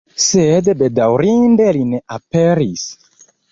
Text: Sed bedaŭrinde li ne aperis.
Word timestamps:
Sed 0.27 0.69
bedaŭrinde 0.79 1.69
li 1.79 1.85
ne 1.93 2.01
aperis. 2.19 2.89